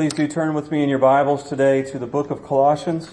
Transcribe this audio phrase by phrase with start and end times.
[0.00, 3.10] Please do turn with me in your Bibles today to the book of Colossians.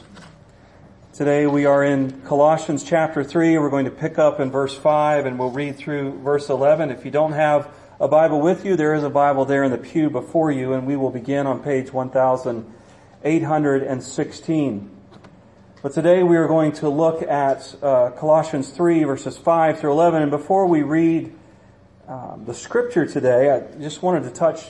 [1.12, 3.58] Today we are in Colossians chapter 3.
[3.58, 6.90] We're going to pick up in verse 5 and we'll read through verse 11.
[6.90, 7.70] If you don't have
[8.00, 10.88] a Bible with you, there is a Bible there in the pew before you and
[10.88, 14.92] we will begin on page 1816.
[15.84, 20.22] But today we are going to look at uh, Colossians 3 verses 5 through 11.
[20.22, 21.36] And before we read
[22.08, 24.68] um, the scripture today, I just wanted to touch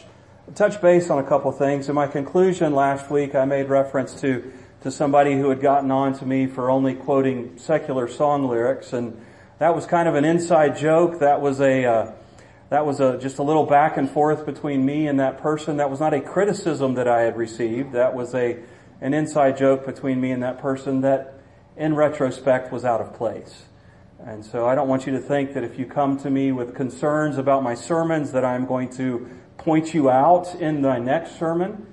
[0.56, 1.90] touch base on a couple things.
[1.90, 4.52] In my conclusion last week, I made reference to
[4.82, 9.20] to somebody who had gotten on to me for only quoting secular song lyrics, and
[9.60, 11.20] that was kind of an inside joke.
[11.20, 12.12] That was a uh,
[12.70, 15.78] that was a just a little back and forth between me and that person.
[15.78, 17.94] That was not a criticism that I had received.
[17.94, 18.60] That was a
[19.02, 21.36] an inside joke between me and that person that,
[21.76, 23.67] in retrospect, was out of place.
[24.26, 26.76] And so I don't want you to think that if you come to me with
[26.76, 31.86] concerns about my sermons that I'm going to point you out in my next sermon.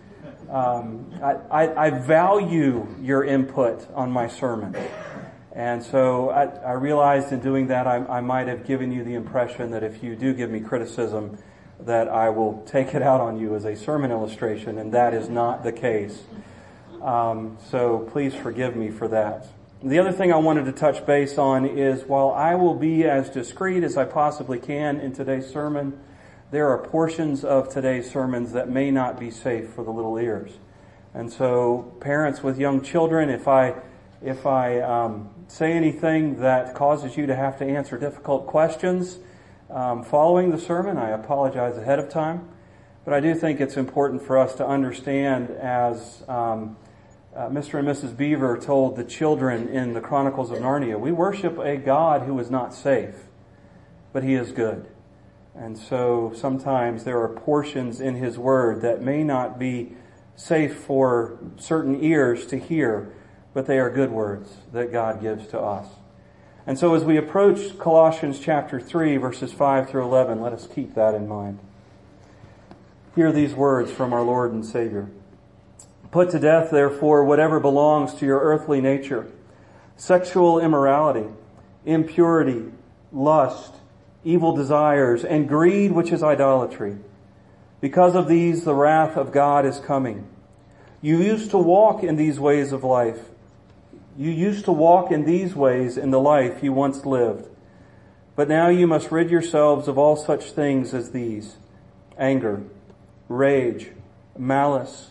[0.49, 4.77] Um, I, I, I, value your input on my sermon.
[5.53, 9.15] And so I, I realized in doing that I, I, might have given you the
[9.15, 11.39] impression that if you do give me criticism,
[11.81, 15.29] that I will take it out on you as a sermon illustration, and that is
[15.29, 16.23] not the case.
[17.03, 19.49] Um, so please forgive me for that.
[19.85, 23.29] The other thing I wanted to touch base on is while I will be as
[23.29, 26.01] discreet as I possibly can in today's sermon,
[26.51, 30.53] there are portions of today's sermons that may not be safe for the little ears.
[31.13, 33.75] And so, parents with young children, if I
[34.23, 39.19] if I um, say anything that causes you to have to answer difficult questions
[39.69, 42.49] um, following the sermon, I apologize ahead of time.
[43.05, 46.79] But I do think it's important for us to understand, as um,
[47.35, 47.79] uh, Mr.
[47.79, 48.17] and Mrs.
[48.17, 52.51] Beaver told the children in the Chronicles of Narnia, we worship a God who is
[52.51, 53.15] not safe,
[54.13, 54.87] but He is good.
[55.55, 59.97] And so sometimes there are portions in His Word that may not be
[60.37, 63.13] safe for certain ears to hear,
[63.53, 65.89] but they are good words that God gives to us.
[66.67, 70.95] And so as we approach Colossians chapter 3 verses 5 through 11, let us keep
[70.95, 71.59] that in mind.
[73.15, 75.09] Hear these words from our Lord and Savior.
[76.15, 79.27] Put to death, therefore, whatever belongs to your earthly nature.
[79.97, 81.29] Sexual immorality,
[81.85, 82.67] impurity,
[83.11, 83.75] lust,
[84.23, 86.99] evil desires, and greed, which is idolatry.
[87.81, 90.29] Because of these, the wrath of God is coming.
[91.03, 93.31] You used to walk in these ways of life.
[94.17, 97.49] You used to walk in these ways in the life you once lived.
[98.37, 101.57] But now you must rid yourselves of all such things as these
[102.17, 102.63] anger,
[103.29, 103.91] rage,
[104.39, 105.11] malice,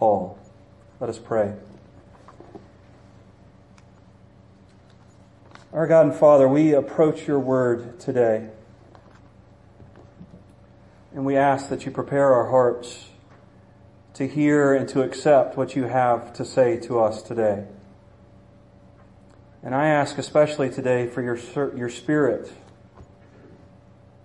[0.00, 0.38] all.
[1.00, 1.54] Let us pray.
[5.72, 8.48] Our God and Father, we approach your word today.
[11.14, 13.08] And we ask that you prepare our hearts
[14.14, 17.64] to hear and to accept what you have to say to us today.
[19.62, 21.38] And I ask especially today for your,
[21.76, 22.52] your spirit.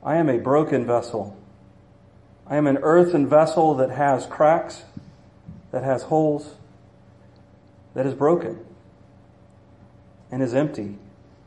[0.04, 1.38] I am a broken vessel.
[2.48, 4.84] I am an earthen vessel that has cracks,
[5.74, 6.56] that has holes,
[7.96, 8.64] that is broken
[10.32, 11.00] and is empty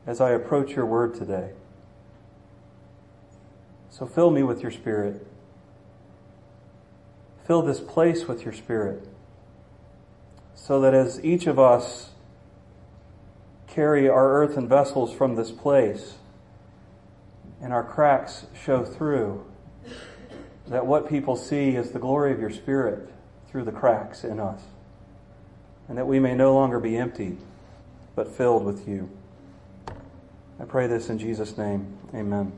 [0.04, 1.52] as I approach your word today.
[3.88, 5.24] So fill me with your spirit.
[7.46, 9.08] Fill this place with your spirit.
[10.56, 12.10] So that as each of us
[13.68, 16.14] carry our earthen vessels from this place
[17.62, 19.46] and our cracks show through,
[20.66, 23.08] that what people see is the glory of your spirit
[23.50, 24.62] through the cracks in us.
[25.88, 27.38] And that we may no longer be empty,
[28.14, 29.08] but filled with you.
[30.58, 31.96] I pray this in Jesus' name.
[32.14, 32.52] Amen.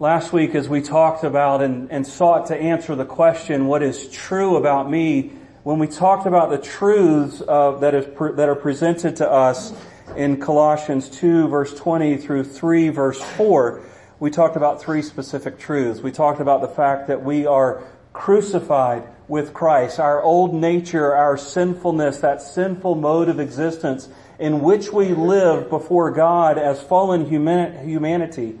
[0.00, 4.08] Last week, as we talked about and, and sought to answer the question, what is
[4.08, 5.30] true about me,
[5.62, 8.06] when we talked about the truths uh, that, is
[8.36, 9.74] that are presented to us
[10.16, 13.82] in Colossians 2 verse 20 through 3 verse 4,
[14.20, 16.02] we talked about three specific truths.
[16.02, 17.82] We talked about the fact that we are
[18.12, 19.98] crucified with Christ.
[19.98, 26.10] Our old nature, our sinfulness, that sinful mode of existence in which we live before
[26.10, 28.58] God as fallen humanity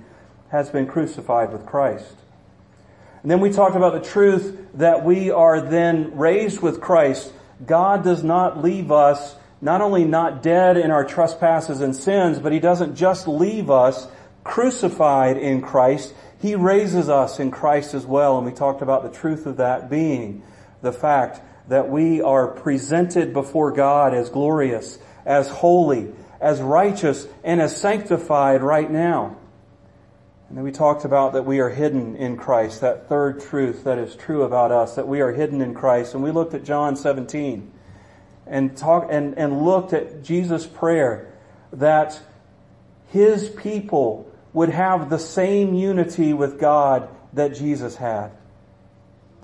[0.50, 2.14] has been crucified with Christ.
[3.22, 7.32] And then we talked about the truth that we are then raised with Christ.
[7.66, 12.50] God does not leave us not only not dead in our trespasses and sins, but
[12.50, 14.06] He doesn't just leave us
[14.50, 16.12] crucified in Christ.
[16.40, 18.36] He raises us in Christ as well.
[18.36, 20.42] And we talked about the truth of that being
[20.82, 27.60] the fact that we are presented before God as glorious, as holy, as righteous, and
[27.60, 29.36] as sanctified right now.
[30.48, 33.98] And then we talked about that we are hidden in Christ, that third truth that
[33.98, 36.14] is true about us, that we are hidden in Christ.
[36.14, 37.70] And we looked at John 17
[38.48, 41.32] and talk and, and looked at Jesus' prayer
[41.72, 42.20] that
[43.06, 48.32] his people would have the same unity with God that Jesus had.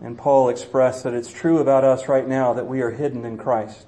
[0.02, 3.38] And Paul expressed that it's true about us right now that we are hidden in
[3.38, 3.86] Christ.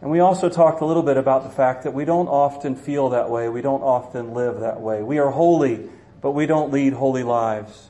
[0.00, 3.10] And we also talked a little bit about the fact that we don't often feel
[3.10, 3.48] that way.
[3.48, 5.02] We don't often live that way.
[5.02, 5.88] We are holy,
[6.20, 7.88] but we don't lead holy lives.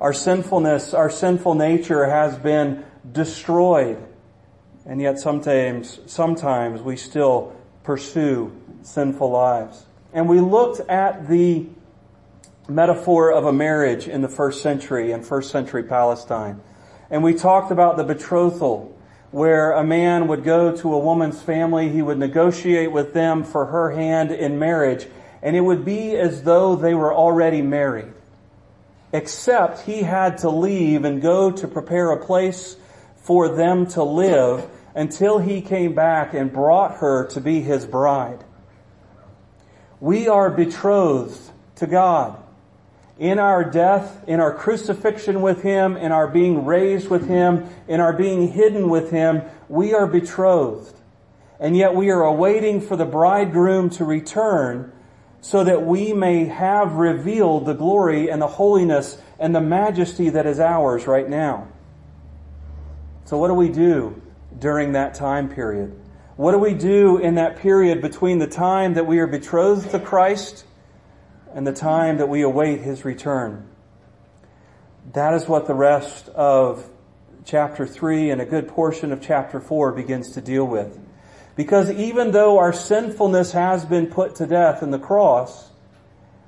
[0.00, 4.02] Our sinfulness, our sinful nature has been destroyed.
[4.86, 9.84] And yet sometimes, sometimes we still pursue sinful lives.
[10.12, 11.66] And we looked at the
[12.68, 16.60] metaphor of a marriage in the first century, in first century Palestine.
[17.10, 18.94] And we talked about the betrothal
[19.30, 23.66] where a man would go to a woman's family, he would negotiate with them for
[23.66, 25.06] her hand in marriage,
[25.42, 28.12] and it would be as though they were already married.
[29.12, 32.76] Except he had to leave and go to prepare a place
[33.16, 38.42] for them to live until he came back and brought her to be his bride.
[40.00, 42.42] We are betrothed to God
[43.18, 48.00] in our death, in our crucifixion with Him, in our being raised with Him, in
[48.00, 50.94] our being hidden with Him, we are betrothed.
[51.58, 54.92] And yet we are awaiting for the bridegroom to return
[55.40, 60.46] so that we may have revealed the glory and the holiness and the majesty that
[60.46, 61.66] is ours right now.
[63.24, 64.20] So what do we do
[64.58, 65.98] during that time period?
[66.38, 69.98] What do we do in that period between the time that we are betrothed to
[69.98, 70.64] Christ
[71.52, 73.66] and the time that we await his return.
[75.14, 76.88] That is what the rest of
[77.44, 80.96] chapter 3 and a good portion of chapter 4 begins to deal with.
[81.56, 85.72] Because even though our sinfulness has been put to death in the cross,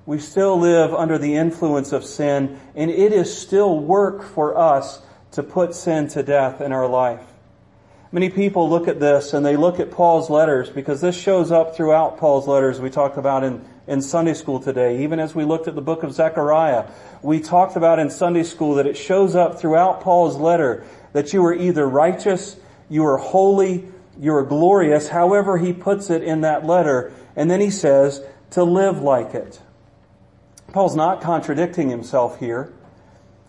[0.06, 5.02] we still live under the influence of sin, and it is still work for us
[5.32, 7.29] to put sin to death in our life.
[8.12, 11.76] Many people look at this and they look at Paul's letters because this shows up
[11.76, 15.66] throughout Paul's letters we talked about in in Sunday school today, even as we looked
[15.66, 16.86] at the book of Zechariah.
[17.22, 21.44] We talked about in Sunday school that it shows up throughout Paul's letter that you
[21.44, 22.56] are either righteous,
[22.88, 27.12] you are holy, you are glorious, however he puts it in that letter.
[27.34, 29.60] And then he says to live like it.
[30.72, 32.72] Paul's not contradicting himself here.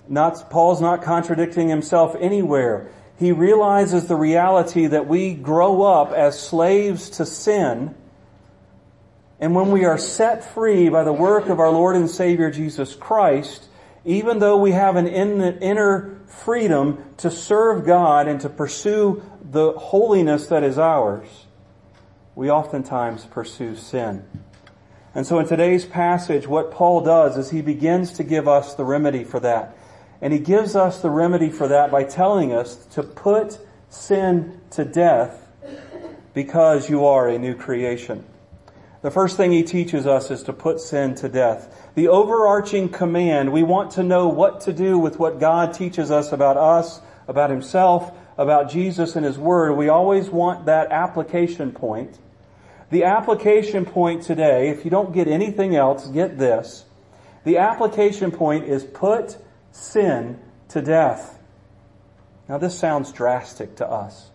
[0.09, 2.89] Not, Paul's not contradicting himself anywhere.
[3.21, 7.95] He realizes the reality that we grow up as slaves to sin
[9.41, 12.93] and when we are set free by the work of our Lord and Savior Jesus
[12.93, 13.67] Christ,
[14.05, 20.45] even though we have an inner freedom to serve God and to pursue the holiness
[20.47, 21.27] that is ours,
[22.35, 24.23] we oftentimes pursue sin.
[25.15, 28.85] And so in today's passage, what Paul does is he begins to give us the
[28.85, 29.75] remedy for that.
[30.21, 33.59] And he gives us the remedy for that by telling us to put
[33.89, 35.47] sin to death
[36.33, 38.23] because you are a new creation.
[39.01, 41.89] The first thing he teaches us is to put sin to death.
[41.95, 46.31] The overarching command, we want to know what to do with what God teaches us
[46.31, 49.73] about us, about himself, about Jesus and his word.
[49.73, 52.19] We always want that application point.
[52.91, 56.85] The application point today, if you don't get anything else, get this.
[57.43, 59.37] The application point is put
[59.71, 61.39] sin to death.
[62.47, 64.31] Now this sounds drastic to us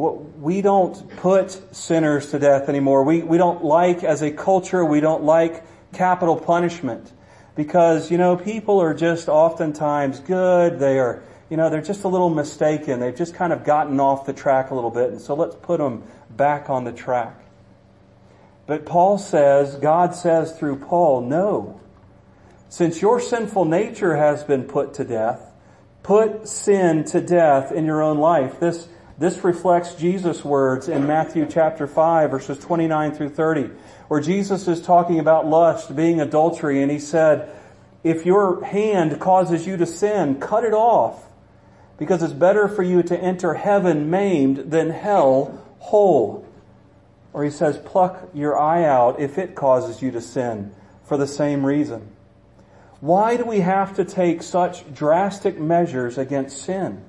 [0.00, 3.02] we don't put sinners to death anymore.
[3.04, 7.12] We, we don't like, as a culture, we don't like capital punishment.
[7.56, 10.78] Because, you know, people are just oftentimes good.
[10.78, 13.00] They are, you know, they're just a little mistaken.
[13.00, 15.10] They've just kind of gotten off the track a little bit.
[15.10, 17.36] And so let's put them back on the track.
[18.66, 21.80] But Paul says, God says through Paul, no.
[22.70, 25.42] Since your sinful nature has been put to death,
[26.04, 28.60] put sin to death in your own life.
[28.60, 28.86] This,
[29.18, 33.70] this reflects Jesus' words in Matthew chapter 5 verses 29 through 30,
[34.06, 37.50] where Jesus is talking about lust being adultery and he said,
[38.04, 41.24] if your hand causes you to sin, cut it off
[41.98, 46.46] because it's better for you to enter heaven maimed than hell whole.
[47.32, 50.72] Or he says, pluck your eye out if it causes you to sin
[51.02, 52.14] for the same reason.
[53.00, 57.02] Why do we have to take such drastic measures against sin?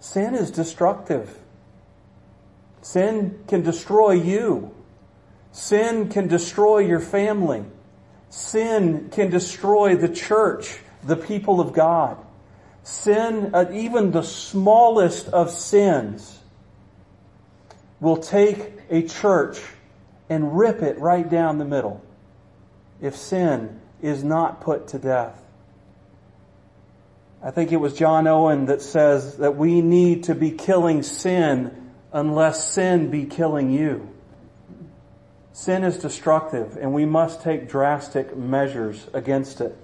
[0.00, 1.38] Sin is destructive.
[2.82, 4.74] Sin can destroy you.
[5.52, 7.64] Sin can destroy your family.
[8.30, 12.18] Sin can destroy the church, the people of God.
[12.82, 16.38] Sin, uh, even the smallest of sins,
[18.00, 19.60] will take a church
[20.28, 22.02] and rip it right down the middle
[23.00, 25.40] if sin is not put to death.
[27.42, 31.90] I think it was John Owen that says that we need to be killing sin
[32.12, 34.08] unless sin be killing you.
[35.52, 39.76] Sin is destructive and we must take drastic measures against it.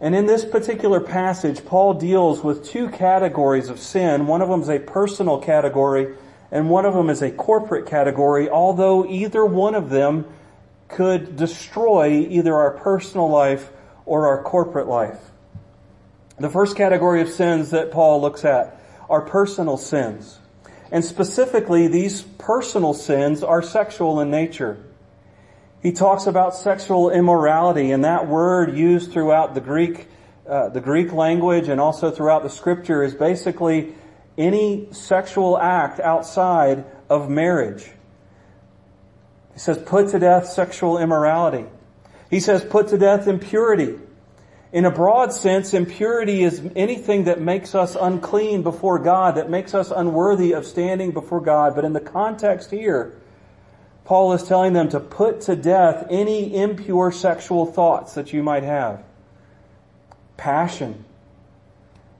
[0.00, 4.26] And in this particular passage, Paul deals with two categories of sin.
[4.26, 6.14] One of them is a personal category
[6.52, 10.26] and one of them is a corporate category, although either one of them
[10.88, 13.70] could destroy either our personal life
[14.06, 15.18] or our corporate life.
[16.38, 20.38] The first category of sins that Paul looks at are personal sins.
[20.90, 24.84] And specifically, these personal sins are sexual in nature.
[25.82, 30.08] He talks about sexual immorality, and that word used throughout the Greek,
[30.48, 33.94] uh, the Greek language and also throughout the scripture is basically
[34.36, 37.90] any sexual act outside of marriage.
[39.54, 41.64] He says, put to death sexual immorality.
[42.28, 43.94] He says, put to death impurity.
[44.72, 49.72] In a broad sense, impurity is anything that makes us unclean before God, that makes
[49.72, 51.76] us unworthy of standing before God.
[51.76, 53.16] But in the context here,
[54.04, 58.64] Paul is telling them to put to death any impure sexual thoughts that you might
[58.64, 59.04] have.
[60.36, 61.04] Passion.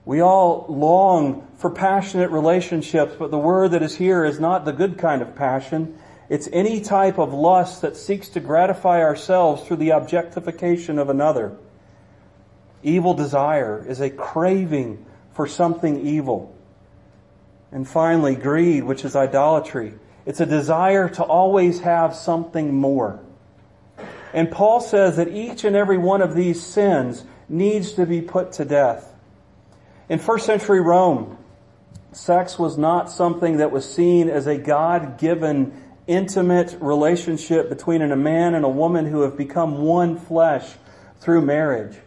[0.05, 4.71] We all long for passionate relationships, but the word that is here is not the
[4.71, 5.99] good kind of passion.
[6.29, 11.57] It's any type of lust that seeks to gratify ourselves through the objectification of another.
[12.81, 16.55] Evil desire is a craving for something evil.
[17.71, 19.93] And finally, greed, which is idolatry.
[20.25, 23.19] It's a desire to always have something more.
[24.33, 28.53] And Paul says that each and every one of these sins needs to be put
[28.53, 29.13] to death.
[30.09, 31.37] In first century Rome,
[32.11, 38.53] sex was not something that was seen as a God-given intimate relationship between a man
[38.53, 40.73] and a woman who have become one flesh
[41.19, 41.97] through marriage.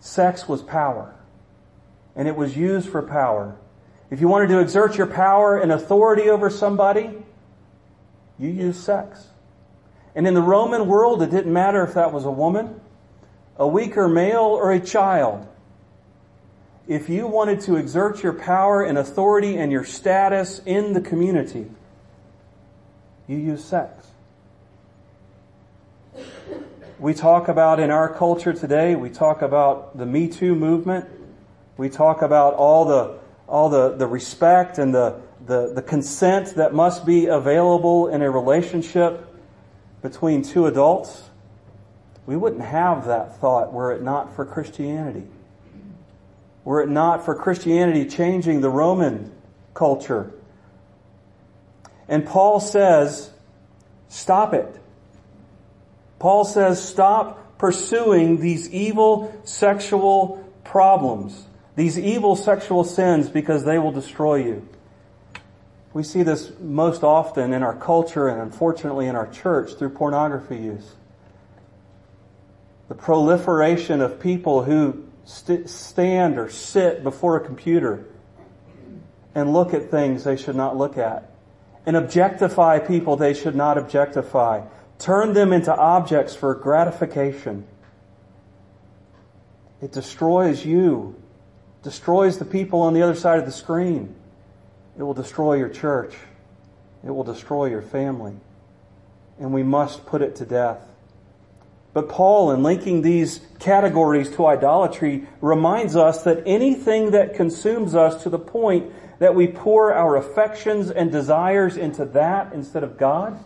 [0.00, 1.14] Sex was power.
[2.14, 3.56] And it was used for power.
[4.10, 7.10] If you wanted to exert your power and authority over somebody,
[8.38, 9.26] you used sex.
[10.14, 12.80] And in the Roman world, it didn't matter if that was a woman,
[13.56, 15.46] a weaker male, or a child.
[16.86, 21.66] If you wanted to exert your power and authority and your status in the community,
[23.28, 24.06] you use sex.
[26.98, 31.06] We talk about in our culture today, we talk about the Me Too movement.
[31.76, 36.72] We talk about all the, all the, the respect and the, the, the consent that
[36.72, 39.28] must be available in a relationship
[40.00, 41.24] between two adults.
[42.24, 45.24] We wouldn't have that thought were it not for Christianity.
[46.64, 49.32] Were it not for Christianity changing the Roman
[49.74, 50.32] culture
[52.08, 53.30] and Paul says,
[54.08, 54.80] stop it.
[56.18, 63.92] Paul says, stop pursuing these evil sexual problems, these evil sexual sins, because they will
[63.92, 64.68] destroy you.
[65.92, 70.56] We see this most often in our culture and unfortunately in our church through pornography
[70.56, 70.92] use.
[72.88, 78.04] The proliferation of people who st- stand or sit before a computer
[79.34, 81.30] and look at things they should not look at
[81.86, 84.66] and objectify people they should not objectify.
[84.98, 87.66] Turn them into objects for gratification.
[89.80, 91.14] It destroys you,
[91.82, 94.14] destroys the people on the other side of the screen.
[94.98, 96.14] It will destroy your church.
[97.04, 98.34] It will destroy your family.
[99.38, 100.80] And we must put it to death.
[101.92, 108.22] But Paul, in linking these categories to idolatry, reminds us that anything that consumes us
[108.22, 113.42] to the point that we pour our affections and desires into that instead of God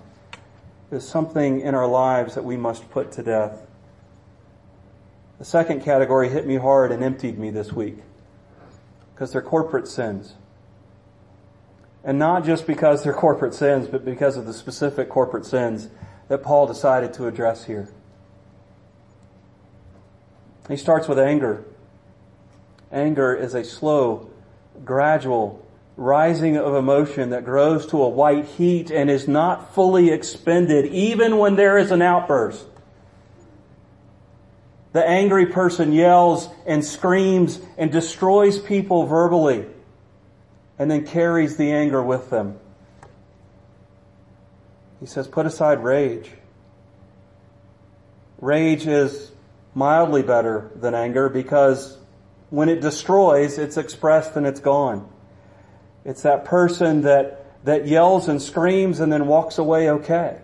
[0.90, 3.66] is something in our lives that we must put to death.
[5.38, 7.98] The second category hit me hard and emptied me this week
[9.14, 10.34] because they're corporate sins.
[12.02, 15.88] And not just because they're corporate sins, but because of the specific corporate sins
[16.28, 17.92] that Paul decided to address here.
[20.68, 21.64] He starts with anger.
[22.90, 24.29] Anger is a slow
[24.84, 30.86] gradual rising of emotion that grows to a white heat and is not fully expended
[30.86, 32.64] even when there is an outburst.
[34.92, 39.66] The angry person yells and screams and destroys people verbally
[40.78, 42.58] and then carries the anger with them.
[45.00, 46.30] He says, put aside rage.
[48.40, 49.30] Rage is
[49.74, 51.96] mildly better than anger because
[52.50, 55.08] when it destroys, it's expressed and it's gone.
[56.04, 60.38] It's that person that, that yells and screams and then walks away okay.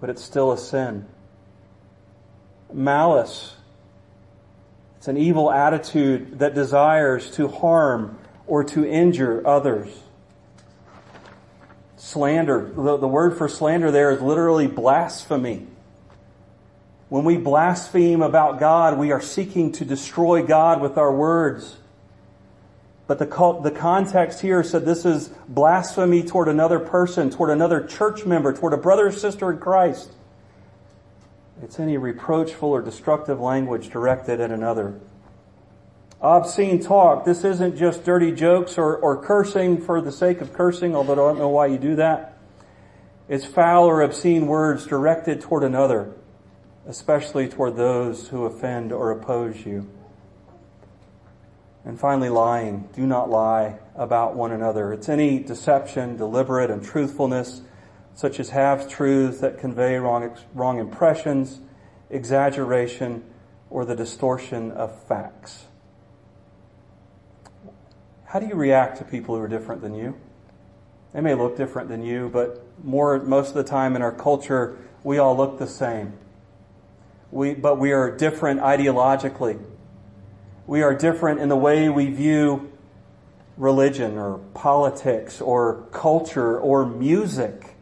[0.00, 1.06] But it's still a sin.
[2.72, 3.54] Malice.
[4.98, 9.88] It's an evil attitude that desires to harm or to injure others.
[11.96, 12.72] Slander.
[12.74, 15.66] The, the word for slander there is literally blasphemy.
[17.12, 21.76] When we blaspheme about God, we are seeking to destroy God with our words.
[23.06, 23.26] But the,
[23.62, 28.72] the context here said this is blasphemy toward another person, toward another church member, toward
[28.72, 30.10] a brother or sister in Christ.
[31.62, 34.98] It's any reproachful or destructive language directed at another.
[36.22, 37.26] Obscene talk.
[37.26, 41.16] This isn't just dirty jokes or, or cursing for the sake of cursing, although I
[41.16, 42.38] don't know why you do that.
[43.28, 46.14] It's foul or obscene words directed toward another
[46.86, 49.88] especially toward those who offend or oppose you.
[51.84, 52.88] And finally, lying.
[52.94, 54.92] Do not lie about one another.
[54.92, 57.62] It's any deception, deliberate untruthfulness,
[58.14, 61.60] such as half truths that convey wrong, wrong impressions,
[62.10, 63.24] exaggeration,
[63.70, 65.64] or the distortion of facts.
[68.24, 70.14] How do you react to people who are different than you?
[71.12, 74.78] They may look different than you, but more, most of the time in our culture,
[75.04, 76.14] we all look the same.
[77.32, 79.58] We, but we are different ideologically.
[80.66, 82.70] We are different in the way we view
[83.56, 87.74] religion or politics or culture or music.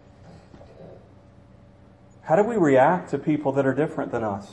[2.22, 4.48] How do we react to people that are different than us?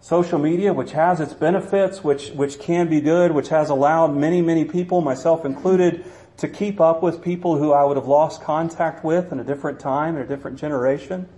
[0.00, 4.42] Social media, which has its benefits, which, which can be good, which has allowed many,
[4.42, 6.04] many people, myself included,
[6.36, 9.80] to keep up with people who I would have lost contact with in a different
[9.80, 11.28] time, in a different generation.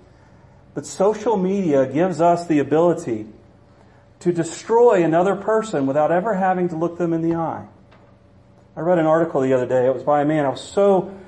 [0.78, 3.26] But social media gives us the ability
[4.20, 7.66] to destroy another person without ever having to look them in the eye.
[8.76, 9.86] I read an article the other day.
[9.86, 10.44] It was by a man.
[10.44, 11.18] I was so,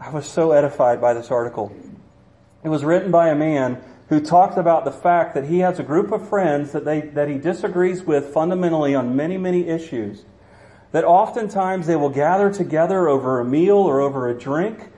[0.00, 1.72] I was so edified by this article.
[2.64, 5.84] It was written by a man who talked about the fact that he has a
[5.84, 10.24] group of friends that they, that he disagrees with fundamentally on many, many issues.
[10.90, 14.90] That oftentimes they will gather together over a meal or over a drink.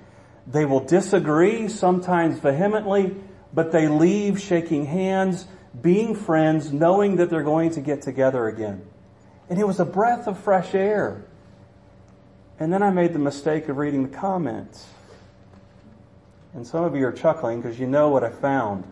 [0.46, 3.16] They will disagree, sometimes vehemently,
[3.52, 5.46] but they leave shaking hands,
[5.80, 8.82] being friends, knowing that they're going to get together again.
[9.48, 11.24] And it was a breath of fresh air.
[12.58, 14.86] And then I made the mistake of reading the comments.
[16.54, 18.84] And some of you are chuckling because you know what I found.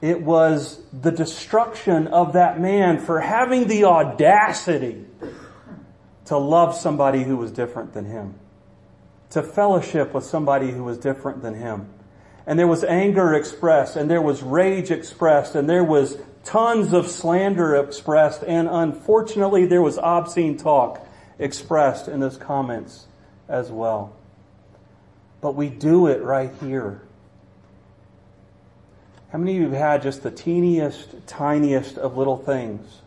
[0.00, 5.04] It was the destruction of that man for having the audacity
[6.26, 8.34] to love somebody who was different than him,
[9.30, 11.88] to fellowship with somebody who was different than him
[12.48, 17.06] and there was anger expressed, and there was rage expressed, and there was tons of
[17.06, 21.06] slander expressed, and unfortunately there was obscene talk
[21.38, 23.06] expressed in those comments
[23.50, 24.16] as well.
[25.42, 27.02] But we do it right here.
[29.30, 33.02] How many of you have had just the teeniest, tiniest of little things?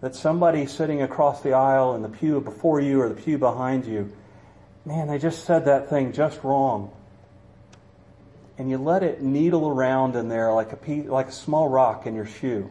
[0.00, 3.84] That somebody sitting across the aisle in the pew before you or the pew behind
[3.84, 4.10] you,
[4.86, 6.90] man, they just said that thing just wrong
[8.58, 12.06] and you let it needle around in there like a piece, like a small rock
[12.06, 12.70] in your shoe.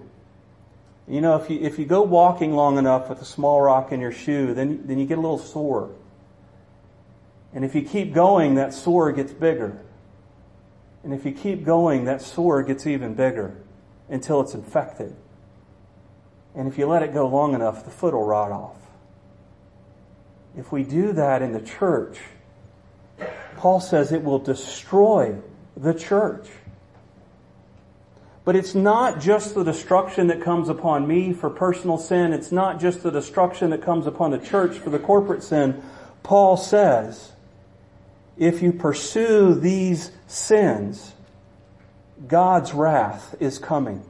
[1.08, 4.00] You know, if you if you go walking long enough with a small rock in
[4.00, 5.91] your shoe, then then you get a little sore.
[7.54, 9.82] And if you keep going, that sore gets bigger.
[11.04, 13.56] And if you keep going, that sore gets even bigger
[14.10, 15.15] until it's infected.
[16.56, 18.76] And if you let it go long enough, the foot will rot off.
[20.58, 22.19] If we do that in the church,
[23.58, 25.38] Paul says it will destroy
[25.76, 26.48] the church.
[28.44, 32.32] But it's not just the destruction that comes upon me for personal sin.
[32.32, 35.82] It's not just the destruction that comes upon the church for the corporate sin.
[36.22, 37.32] Paul says,
[38.38, 41.14] if you pursue these sins,
[42.28, 44.04] God's wrath is coming.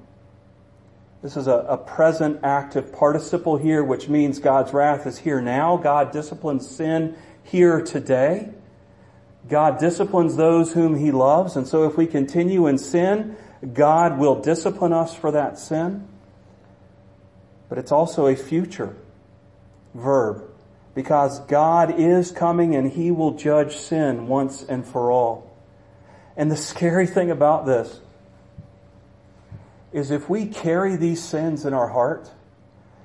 [1.21, 5.75] This is a, a, present active participle here, which means God's wrath is here now.
[5.77, 8.49] God disciplines sin here today.
[9.47, 13.37] God disciplines those whom He loves, and so if we continue in sin,
[13.73, 16.07] God will discipline us for that sin.
[17.69, 18.95] But it's also a future
[19.93, 20.43] verb
[20.93, 25.51] because God is coming and He will judge sin once and for all.
[26.37, 27.99] And the scary thing about this
[29.93, 32.29] is if we carry these sins in our heart,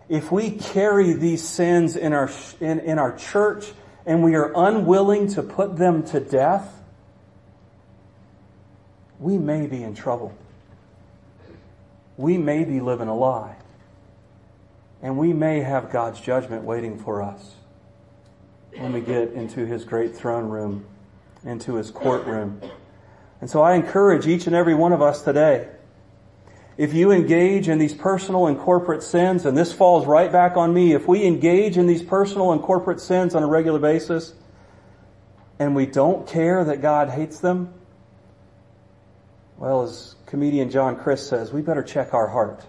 [0.08, 3.66] if we carry these sins in our, in, in our church
[4.06, 6.82] and we are unwilling to put them to death,
[9.18, 10.34] we may be in trouble.
[12.16, 13.56] We may be living a lie.
[15.02, 17.54] And we may have God's judgment waiting for us
[18.76, 20.84] when we get into His great throne room,
[21.44, 22.60] into His courtroom.
[23.40, 25.68] And so I encourage each and every one of us today,
[26.80, 30.72] if you engage in these personal and corporate sins, and this falls right back on
[30.72, 34.32] me, if we engage in these personal and corporate sins on a regular basis,
[35.58, 37.74] and we don't care that God hates them,
[39.58, 42.64] well, as comedian John Crist says, we better check our heart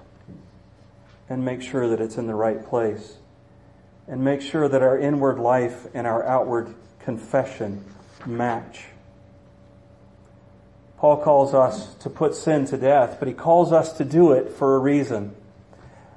[1.29, 3.15] and make sure that it's in the right place.
[4.09, 7.85] And make sure that our inward life and our outward confession
[8.25, 8.83] match.
[11.01, 14.51] Paul calls us to put sin to death, but he calls us to do it
[14.51, 15.35] for a reason.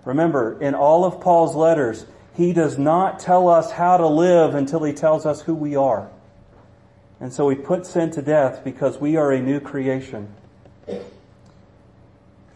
[0.05, 2.05] Remember, in all of Paul's letters,
[2.37, 6.11] he does not tell us how to live until he tells us who we are.
[7.19, 10.29] And so we put sin to death because we are a new creation.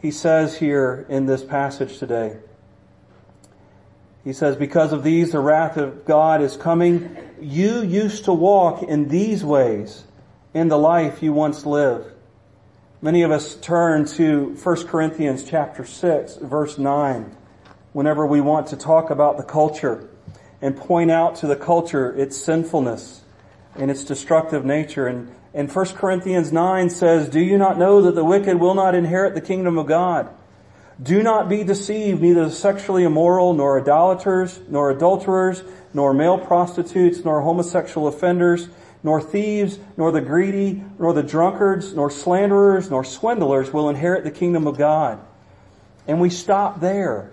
[0.03, 2.37] He says here in this passage today,
[4.23, 7.17] he says, because of these, the wrath of God is coming.
[7.41, 10.05] You used to walk in these ways
[10.53, 12.17] in the life you once lived.
[13.01, 17.37] Many of us turn to 1 Corinthians chapter 6, verse 9,
[17.93, 20.09] whenever we want to talk about the culture
[20.61, 23.21] and point out to the culture its sinfulness
[23.77, 25.07] and its destructive nature.
[25.07, 28.97] And, and 1 Corinthians 9 says, Do you not know that the wicked will not
[28.97, 30.29] inherit the kingdom of God?
[31.01, 35.63] Do not be deceived, neither the sexually immoral, nor idolaters, nor adulterers,
[35.95, 38.69] nor male prostitutes, nor homosexual offenders,
[39.03, 44.31] nor thieves, nor the greedy, nor the drunkards, nor slanderers, nor swindlers will inherit the
[44.31, 45.21] kingdom of God.
[46.07, 47.31] And we stop there.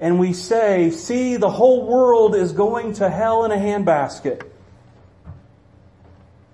[0.00, 4.42] And we say, see, the whole world is going to hell in a handbasket.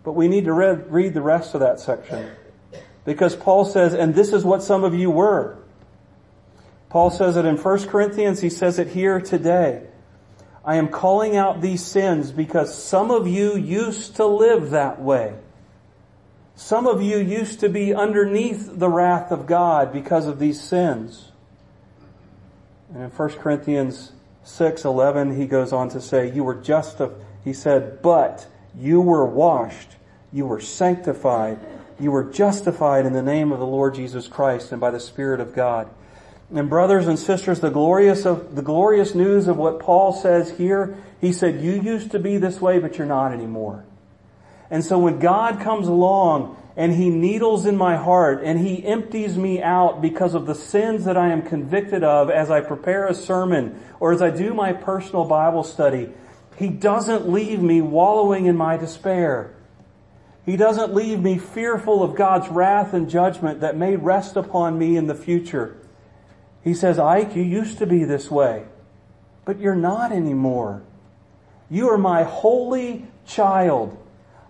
[0.03, 2.31] But we need to read, read the rest of that section.
[3.05, 5.59] Because Paul says, and this is what some of you were.
[6.89, 9.83] Paul says it in 1 Corinthians, he says it here today.
[10.65, 15.35] I am calling out these sins because some of you used to live that way.
[16.57, 21.33] Some of you used to be underneath the wrath of God because of these sins.
[22.93, 24.13] And in 1 Corinthians
[24.45, 27.21] 6, 11, he goes on to say, you were justified.
[27.43, 28.47] He said, but
[28.79, 29.97] you were washed.
[30.33, 31.59] You were sanctified.
[32.01, 35.41] You were justified in the name of the Lord Jesus Christ and by the Spirit
[35.41, 35.91] of God.
[36.55, 40.97] And brothers and sisters, the glorious of, the glorious news of what Paul says here,
[41.21, 43.85] he said, you used to be this way, but you're not anymore.
[44.71, 49.37] And so when God comes along and he needles in my heart and he empties
[49.37, 53.15] me out because of the sins that I am convicted of as I prepare a
[53.15, 56.13] sermon or as I do my personal Bible study,
[56.57, 59.53] he doesn't leave me wallowing in my despair.
[60.47, 64.97] He doesn't leave me fearful of God's wrath and judgment that may rest upon me
[64.97, 65.81] in the future.
[66.65, 68.65] He says, Ike, you used to be this way,
[69.45, 70.83] but you're not anymore.
[71.71, 73.99] You are my holy child.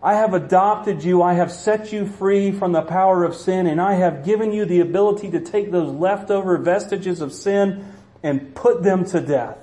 [0.01, 1.23] I have adopted you.
[1.23, 4.65] I have set you free from the power of sin and I have given you
[4.65, 9.59] the ability to take those leftover vestiges of sin and put them to death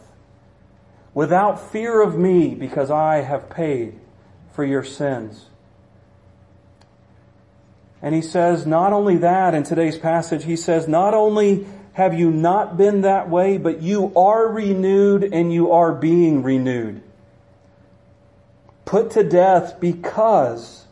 [1.13, 3.99] without fear of me because I have paid
[4.53, 5.45] for your sins.
[8.01, 12.31] And he says not only that in today's passage, he says not only have you
[12.31, 17.01] not been that way, but you are renewed and you are being renewed.
[18.85, 20.85] Put to death because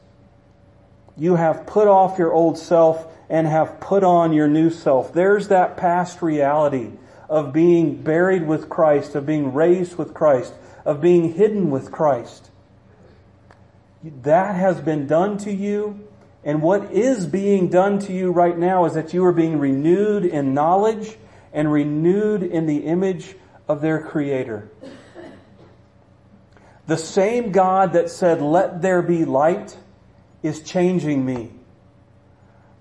[1.18, 5.14] you have put off your old self and have put on your new self.
[5.14, 6.92] There's that past reality
[7.30, 12.50] of being buried with Christ, of being raised with Christ, of being hidden with Christ.
[14.04, 16.08] That has been done to you
[16.44, 20.26] and what is being done to you right now is that you are being renewed
[20.26, 21.18] in knowledge
[21.52, 23.36] and renewed in the image
[23.68, 24.70] of their Creator.
[26.88, 29.78] The same God that said, let there be light
[30.42, 31.52] is changing me.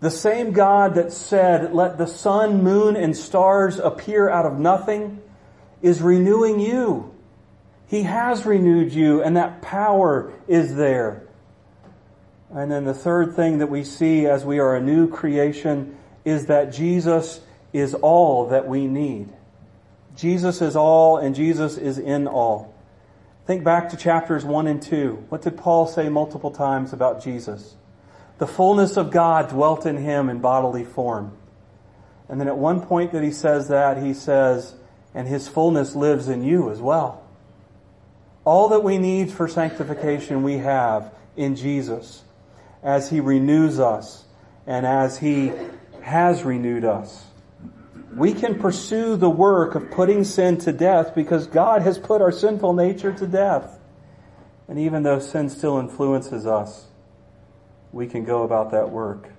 [0.00, 5.20] The same God that said, let the sun, moon, and stars appear out of nothing
[5.82, 7.14] is renewing you.
[7.88, 11.27] He has renewed you and that power is there.
[12.54, 16.46] And then the third thing that we see as we are a new creation is
[16.46, 17.40] that Jesus
[17.72, 19.28] is all that we need.
[20.16, 22.74] Jesus is all and Jesus is in all.
[23.46, 25.26] Think back to chapters 1 and 2.
[25.28, 27.76] What did Paul say multiple times about Jesus?
[28.38, 31.36] The fullness of God dwelt in him in bodily form.
[32.28, 34.74] And then at one point that he says that, he says,
[35.14, 37.24] and his fullness lives in you as well.
[38.44, 42.22] All that we need for sanctification we have in Jesus
[42.82, 44.24] as he renews us
[44.66, 45.52] and as he
[46.02, 47.24] has renewed us.
[48.14, 52.32] We can pursue the work of putting sin to death because God has put our
[52.32, 53.78] sinful nature to death.
[54.66, 56.86] And even though sin still influences us,
[57.92, 59.30] we can go about that work.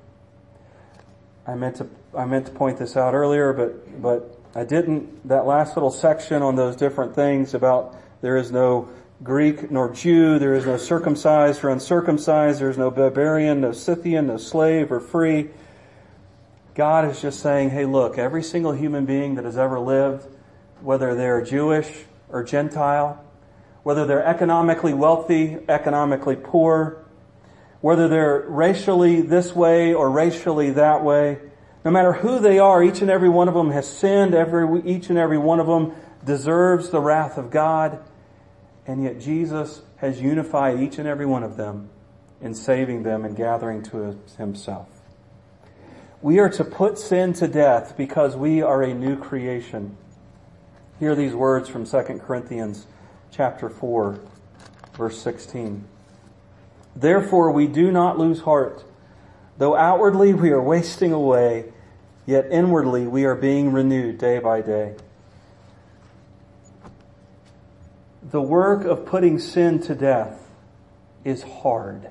[1.46, 5.28] I meant to I meant to point this out earlier, but but I didn't.
[5.28, 8.90] That last little section on those different things about there is no
[9.22, 14.28] Greek nor Jew, there is no circumcised or uncircumcised, there is no barbarian, no Scythian,
[14.28, 15.50] no slave or free.
[16.74, 20.26] God is just saying, hey, look, every single human being that has ever lived,
[20.82, 23.22] whether they're Jewish or Gentile,
[23.84, 27.04] whether they're economically wealthy, economically poor,
[27.82, 31.40] whether they're racially this way or racially that way,
[31.84, 34.34] no matter who they are, each and every one of them has sinned.
[34.34, 35.94] Every, each and every one of them
[36.26, 38.00] deserves the wrath of God.
[38.88, 41.90] And yet Jesus has unified each and every one of them
[42.42, 44.88] in saving them and gathering to himself.
[46.22, 49.96] We are to put sin to death because we are a new creation.
[51.00, 52.88] Hear these words from 2 Corinthians
[53.32, 54.20] chapter 4
[55.00, 55.86] verse 16.
[56.96, 58.84] Therefore we do not lose heart.
[59.58, 61.72] Though outwardly we are wasting away,
[62.26, 64.96] yet inwardly we are being renewed day by day.
[68.32, 70.40] The work of putting sin to death
[71.24, 72.10] is hard.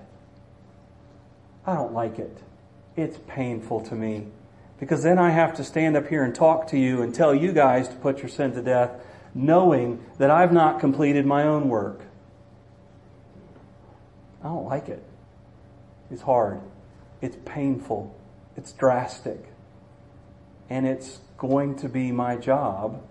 [1.64, 2.36] I don't like it.
[2.96, 4.26] It's painful to me.
[4.80, 7.52] Because then I have to stand up here and talk to you and tell you
[7.52, 8.90] guys to put your sin to death,
[9.34, 12.00] knowing that I've not completed my own work.
[14.42, 15.02] I don't like it.
[16.10, 16.60] It's hard.
[17.20, 18.16] It's painful.
[18.56, 19.44] It's drastic.
[20.70, 23.02] And it's going to be my job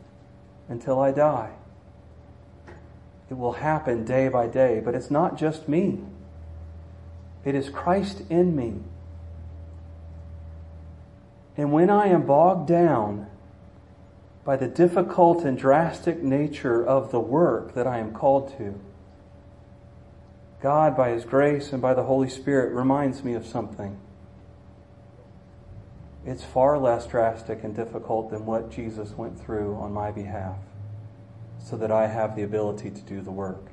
[0.68, 1.57] until I die.
[3.30, 6.00] It will happen day by day, but it's not just me.
[7.44, 8.76] It is Christ in me.
[11.58, 13.28] And when I am bogged down
[14.46, 18.80] by the difficult and drastic nature of the work that I am called to,
[20.62, 24.00] God, by His grace and by the Holy Spirit, reminds me of something.
[26.26, 30.58] It's far less drastic and difficult than what Jesus went through on my behalf
[31.60, 33.68] so that I have the ability to do the work.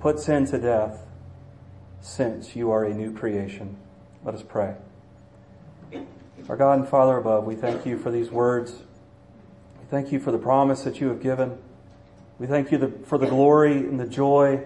[0.00, 1.06] Put sin to death
[2.00, 3.76] since you are a new creation.
[4.24, 4.76] Let us pray.
[6.48, 8.72] Our God and Father above, we thank you for these words.
[8.72, 11.58] We thank you for the promise that you have given.
[12.38, 14.64] We thank you for the glory and the joy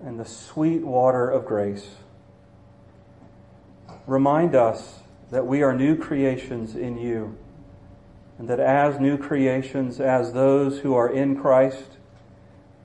[0.00, 1.96] and the sweet water of grace.
[4.06, 5.00] Remind us
[5.30, 7.36] that we are new creations in you,
[8.38, 11.98] and that as new creations, as those who are in Christ,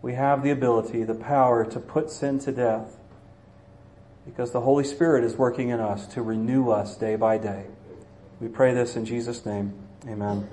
[0.01, 2.97] we have the ability, the power to put sin to death,
[4.25, 7.65] because the Holy Spirit is working in us to renew us day by day.
[8.39, 9.73] We pray this in Jesus' name.
[10.07, 10.47] Amen.